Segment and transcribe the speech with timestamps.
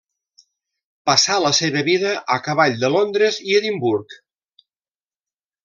[1.09, 4.17] Passà la seva vida a cavall de Londres i Edimburg.